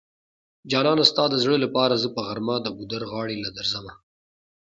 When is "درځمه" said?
3.57-3.93